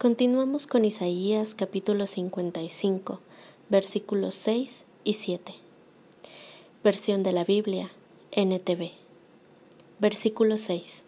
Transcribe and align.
Continuamos 0.00 0.66
con 0.66 0.86
Isaías 0.86 1.54
capítulo 1.54 2.06
55, 2.06 3.20
versículos 3.68 4.34
6 4.34 4.86
y 5.04 5.12
7. 5.12 5.52
Versión 6.82 7.22
de 7.22 7.32
la 7.32 7.44
Biblia, 7.44 7.90
NTV. 8.32 8.92
Versículo 9.98 10.56
6. 10.56 11.02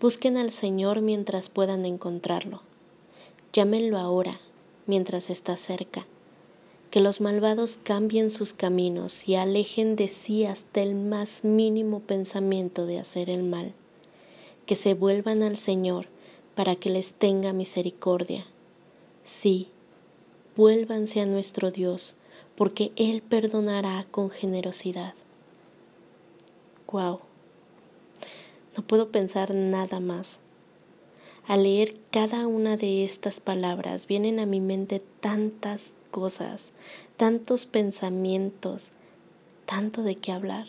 Busquen 0.00 0.36
al 0.36 0.52
Señor 0.52 1.00
mientras 1.00 1.48
puedan 1.48 1.84
encontrarlo. 1.84 2.62
Llámenlo 3.52 3.98
ahora, 3.98 4.38
mientras 4.86 5.28
está 5.28 5.56
cerca. 5.56 6.06
Que 6.92 7.00
los 7.00 7.20
malvados 7.20 7.80
cambien 7.82 8.30
sus 8.30 8.52
caminos 8.52 9.28
y 9.28 9.34
alejen 9.34 9.96
de 9.96 10.06
sí 10.06 10.44
hasta 10.44 10.82
el 10.82 10.94
más 10.94 11.42
mínimo 11.42 11.98
pensamiento 11.98 12.86
de 12.86 13.00
hacer 13.00 13.28
el 13.28 13.42
mal. 13.42 13.72
Que 14.66 14.76
se 14.76 14.94
vuelvan 14.94 15.42
al 15.42 15.56
Señor 15.56 16.06
para 16.54 16.76
que 16.76 16.90
les 16.90 17.14
tenga 17.14 17.52
misericordia. 17.52 18.46
Sí, 19.24 19.68
vuélvanse 20.56 21.20
a 21.20 21.26
nuestro 21.26 21.70
Dios, 21.70 22.16
porque 22.56 22.92
Él 22.96 23.22
perdonará 23.22 24.06
con 24.10 24.30
generosidad. 24.30 25.14
Wow. 26.90 27.20
No 28.76 28.82
puedo 28.82 29.10
pensar 29.10 29.54
nada 29.54 30.00
más. 30.00 30.40
Al 31.46 31.64
leer 31.64 31.96
cada 32.10 32.46
una 32.46 32.76
de 32.76 33.04
estas 33.04 33.40
palabras 33.40 34.06
vienen 34.06 34.38
a 34.38 34.46
mi 34.46 34.60
mente 34.60 35.02
tantas 35.20 35.94
cosas, 36.10 36.70
tantos 37.16 37.66
pensamientos, 37.66 38.92
tanto 39.66 40.02
de 40.02 40.16
qué 40.16 40.32
hablar. 40.32 40.66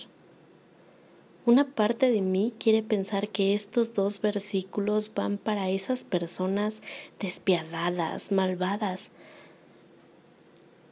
Una 1.45 1.65
parte 1.65 2.09
de 2.09 2.21
mí 2.21 2.53
quiere 2.57 2.81
pensar 2.83 3.27
que 3.27 3.53
estos 3.53 3.93
dos 3.93 4.21
versículos 4.21 5.11
van 5.13 5.37
para 5.37 5.69
esas 5.69 6.05
personas 6.05 6.81
despiadadas, 7.19 8.31
malvadas, 8.31 9.09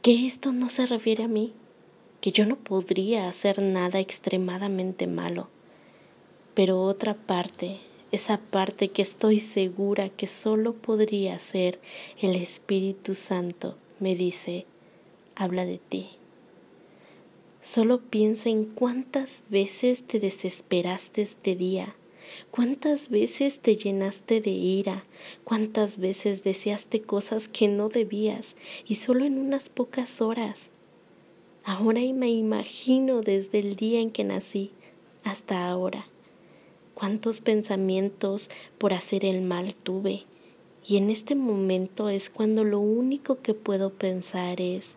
que 0.02 0.26
esto 0.26 0.52
no 0.52 0.68
se 0.68 0.84
refiere 0.84 1.24
a 1.24 1.28
mí, 1.28 1.54
que 2.20 2.32
yo 2.32 2.44
no 2.44 2.56
podría 2.56 3.28
hacer 3.28 3.62
nada 3.62 3.98
extremadamente 3.98 5.06
malo. 5.06 5.48
Pero 6.52 6.82
otra 6.82 7.14
parte, 7.14 7.78
esa 8.10 8.36
parte 8.36 8.88
que 8.88 9.00
estoy 9.00 9.40
segura 9.40 10.10
que 10.10 10.26
solo 10.26 10.74
podría 10.74 11.38
ser 11.38 11.80
el 12.20 12.36
Espíritu 12.36 13.14
Santo, 13.14 13.78
me 14.00 14.16
dice, 14.16 14.66
habla 15.34 15.64
de 15.64 15.78
ti. 15.78 16.10
Solo 17.62 18.00
piensa 18.00 18.48
en 18.48 18.64
cuántas 18.64 19.44
veces 19.48 20.02
te 20.02 20.18
desesperaste 20.18 21.22
este 21.22 21.54
día, 21.54 21.94
cuántas 22.50 23.08
veces 23.08 23.60
te 23.60 23.76
llenaste 23.76 24.40
de 24.40 24.50
ira, 24.50 25.04
cuántas 25.44 25.98
veces 25.98 26.42
deseaste 26.42 27.02
cosas 27.02 27.46
que 27.46 27.68
no 27.68 27.88
debías 27.88 28.56
y 28.84 28.96
solo 28.96 29.24
en 29.24 29.38
unas 29.38 29.68
pocas 29.68 30.20
horas. 30.20 30.70
Ahora 31.62 32.00
me 32.00 32.30
imagino 32.30 33.20
desde 33.20 33.60
el 33.60 33.76
día 33.76 34.00
en 34.00 34.10
que 34.10 34.24
nací 34.24 34.72
hasta 35.22 35.68
ahora. 35.68 36.08
Cuántos 36.94 37.40
pensamientos 37.40 38.50
por 38.76 38.92
hacer 38.92 39.24
el 39.24 39.40
mal 39.40 39.76
tuve. 39.76 40.24
Y 40.84 40.96
en 40.96 41.10
este 41.10 41.36
momento 41.36 42.08
es 42.08 42.28
cuando 42.28 42.64
lo 42.64 42.80
único 42.80 43.40
que 43.40 43.54
puedo 43.54 43.90
pensar 43.90 44.60
es, 44.60 44.96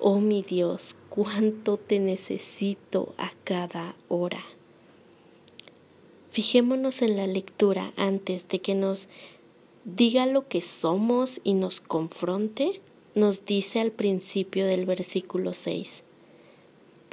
oh 0.00 0.18
mi 0.18 0.42
Dios, 0.42 0.96
cuánto 1.10 1.76
te 1.76 1.98
necesito 1.98 3.14
a 3.18 3.32
cada 3.44 3.94
hora. 4.08 4.42
Fijémonos 6.30 7.02
en 7.02 7.16
la 7.16 7.26
lectura 7.26 7.92
antes 7.96 8.48
de 8.48 8.60
que 8.60 8.74
nos 8.74 9.08
diga 9.84 10.26
lo 10.26 10.48
que 10.48 10.60
somos 10.62 11.40
y 11.44 11.54
nos 11.54 11.80
confronte, 11.80 12.80
nos 13.14 13.44
dice 13.44 13.80
al 13.80 13.90
principio 13.90 14.66
del 14.66 14.86
versículo 14.86 15.52
6, 15.52 16.02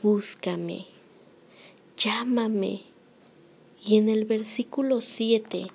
búscame, 0.02 0.86
llámame. 1.98 2.84
Y 3.86 3.98
en 3.98 4.10
el 4.10 4.26
versículo 4.26 5.02
7 5.02 5.68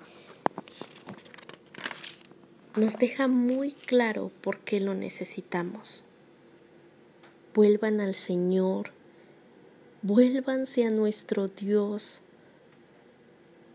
nos 2.77 2.99
deja 2.99 3.29
muy 3.29 3.73
claro 3.73 4.33
por 4.41 4.59
qué 4.59 4.81
lo 4.81 4.94
necesitamos 4.94 6.05
vuelvan 7.55 8.01
al 8.01 8.15
Señor, 8.15 8.91
vuélvanse 10.01 10.85
a 10.85 10.91
nuestro 10.91 11.49
Dios. 11.49 12.23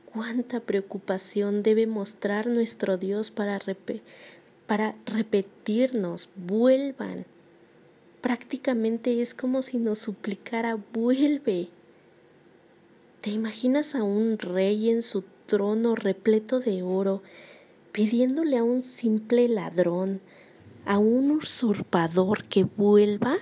Cuánta 0.05 0.59
preocupación 0.59 1.61
debe 1.61 1.85
mostrar 1.85 2.47
nuestro 2.47 2.97
Dios 2.97 3.29
para, 3.29 3.59
para 4.65 4.95
repetirnos, 5.05 6.29
vuelvan. 6.35 7.25
Prácticamente 8.21 9.21
es 9.21 9.35
como 9.35 9.61
si 9.61 9.77
nos 9.77 9.99
suplicara, 9.99 10.79
vuelve. 10.91 11.69
¿Te 13.21 13.29
imaginas 13.29 13.93
a 13.93 14.03
un 14.03 14.39
rey 14.39 14.89
en 14.89 15.03
su 15.03 15.23
trono 15.45 15.95
repleto 15.95 16.59
de 16.59 16.81
oro, 16.81 17.21
pidiéndole 17.91 18.57
a 18.57 18.63
un 18.63 18.81
simple 18.81 19.47
ladrón, 19.47 20.19
a 20.85 20.97
un 20.97 21.29
usurpador 21.31 22.45
que 22.45 22.63
vuelva? 22.63 23.37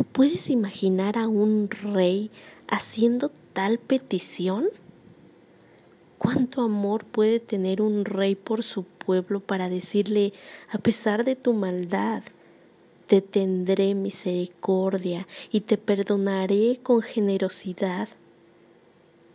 ¿Te 0.00 0.04
puedes 0.04 0.48
imaginar 0.48 1.18
a 1.18 1.28
un 1.28 1.68
rey 1.68 2.30
haciendo 2.68 3.30
tal 3.52 3.78
petición? 3.78 4.70
¿Cuánto 6.16 6.62
amor 6.62 7.04
puede 7.04 7.38
tener 7.38 7.82
un 7.82 8.06
rey 8.06 8.34
por 8.34 8.62
su 8.62 8.84
pueblo 8.84 9.40
para 9.40 9.68
decirle, 9.68 10.32
a 10.70 10.78
pesar 10.78 11.22
de 11.24 11.36
tu 11.36 11.52
maldad, 11.52 12.22
te 13.08 13.20
tendré 13.20 13.94
misericordia 13.94 15.28
y 15.52 15.60
te 15.60 15.76
perdonaré 15.76 16.80
con 16.82 17.02
generosidad? 17.02 18.08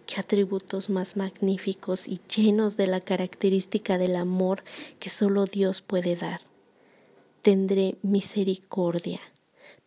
Qué 0.07 0.19
atributos 0.19 0.89
más 0.89 1.15
magníficos 1.15 2.07
y 2.07 2.19
llenos 2.35 2.75
de 2.75 2.87
la 2.87 3.01
característica 3.01 3.99
del 3.99 4.15
amor 4.15 4.63
que 4.97 5.11
solo 5.11 5.45
Dios 5.45 5.83
puede 5.83 6.15
dar. 6.15 6.41
Tendré 7.43 7.97
misericordia 8.01 9.21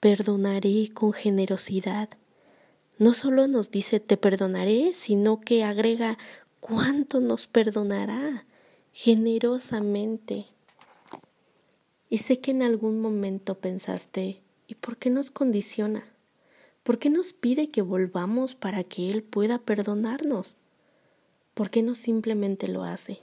perdonaré 0.00 0.91
con 0.92 1.12
generosidad. 1.12 2.09
No 2.98 3.14
solo 3.14 3.47
nos 3.48 3.70
dice 3.70 4.00
te 4.00 4.16
perdonaré, 4.16 4.92
sino 4.92 5.41
que 5.41 5.64
agrega 5.64 6.19
cuánto 6.60 7.20
nos 7.20 7.47
perdonará 7.47 8.44
generosamente. 8.92 10.47
Y 12.10 12.19
sé 12.19 12.41
que 12.41 12.53
en 12.53 12.62
algún 12.62 13.00
momento 13.00 13.56
pensaste, 13.56 14.41
¿y 14.66 14.75
por 14.76 14.97
qué 14.97 15.10
nos 15.10 15.31
condiciona? 15.31 16.04
¿Por 16.82 16.98
qué 16.98 17.10
nos 17.10 17.32
pide 17.32 17.69
que 17.69 17.82
volvamos 17.82 18.54
para 18.54 18.82
que 18.82 19.10
Él 19.10 19.22
pueda 19.22 19.59
perdonarnos? 19.59 20.56
¿Por 21.54 21.70
qué 21.70 21.82
no 21.82 21.94
simplemente 21.94 22.66
lo 22.66 22.84
hace? 22.84 23.20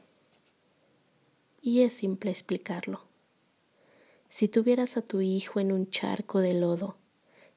Y 1.62 1.82
es 1.82 1.94
simple 1.94 2.30
explicarlo. 2.30 3.05
Si 4.36 4.50
tuvieras 4.50 4.98
a 4.98 5.02
tu 5.02 5.22
hijo 5.22 5.62
en 5.62 5.72
un 5.72 5.90
charco 5.90 6.40
de 6.40 6.54
lodo, 6.54 6.98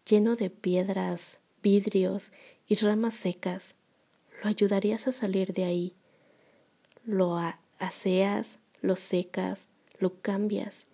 lleno 0.09 0.37
de 0.37 0.49
piedras, 0.49 1.39
vidrios 1.61 2.31
y 2.69 2.77
ramas 2.77 3.15
secas, 3.15 3.75
lo 4.41 4.49
ayudarías 4.49 5.09
a 5.09 5.12
salir 5.12 5.53
de 5.55 5.65
ahí. 5.65 5.94
Lo 7.05 7.37
aseas, 7.81 8.61
lo 8.81 8.94
secas, 8.94 9.66
lo 9.99 10.21
cambias, 10.22 10.87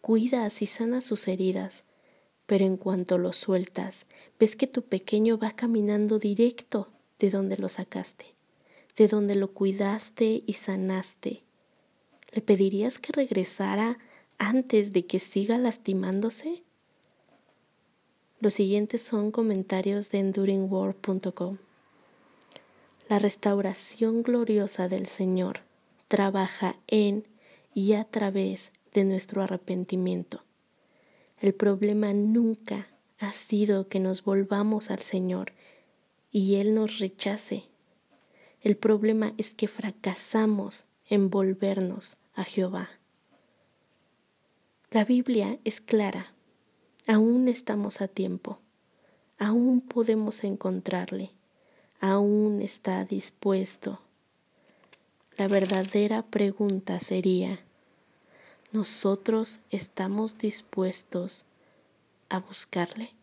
cuidas 0.00 0.60
y 0.60 0.66
sanas 0.66 1.04
sus 1.04 1.28
heridas, 1.28 1.84
pero 2.46 2.64
en 2.64 2.76
cuanto 2.76 3.16
lo 3.16 3.32
sueltas, 3.32 4.06
ves 4.40 4.56
que 4.56 4.66
tu 4.66 4.82
pequeño 4.82 5.38
va 5.38 5.52
caminando 5.52 6.18
directo 6.18 6.88
de 7.20 7.30
donde 7.30 7.58
lo 7.58 7.68
sacaste, 7.68 8.34
de 8.96 9.06
donde 9.06 9.36
lo 9.36 9.52
cuidaste 9.52 10.42
y 10.44 10.54
sanaste. 10.54 11.44
¿Le 12.32 12.42
pedirías 12.42 12.98
que 12.98 13.12
regresara 13.12 13.98
antes 14.38 14.92
de 14.92 15.06
que 15.06 15.18
siga 15.18 15.58
lastimándose? 15.58 16.62
Los 18.40 18.54
siguientes 18.54 19.02
son 19.02 19.32
comentarios 19.32 20.10
de 20.10 20.20
enduringworld.com. 20.20 21.58
La 23.08 23.18
restauración 23.18 24.22
gloriosa 24.22 24.88
del 24.88 25.06
Señor 25.06 25.60
trabaja 26.06 26.76
en 26.86 27.24
y 27.74 27.94
a 27.94 28.04
través 28.04 28.70
de 28.92 29.04
nuestro 29.04 29.42
arrepentimiento. 29.42 30.42
El 31.40 31.54
problema 31.54 32.12
nunca 32.12 32.88
ha 33.18 33.32
sido 33.32 33.88
que 33.88 34.00
nos 34.00 34.24
volvamos 34.24 34.90
al 34.90 35.00
Señor 35.00 35.52
y 36.30 36.56
Él 36.56 36.74
nos 36.74 36.98
rechace. 36.98 37.64
El 38.60 38.76
problema 38.76 39.34
es 39.38 39.54
que 39.54 39.68
fracasamos 39.68 40.86
en 41.08 41.30
volvernos 41.30 42.16
a 42.34 42.44
Jehová. 42.44 42.97
La 44.90 45.04
Biblia 45.04 45.58
es 45.64 45.82
clara. 45.82 46.32
Aún 47.06 47.48
estamos 47.48 48.00
a 48.00 48.08
tiempo. 48.08 48.58
Aún 49.38 49.82
podemos 49.82 50.44
encontrarle. 50.44 51.32
Aún 52.00 52.62
está 52.62 53.04
dispuesto. 53.04 54.00
La 55.36 55.46
verdadera 55.46 56.22
pregunta 56.22 57.00
sería, 57.00 57.60
nosotros 58.72 59.60
estamos 59.68 60.38
dispuestos 60.38 61.44
a 62.30 62.40
buscarle. 62.40 63.17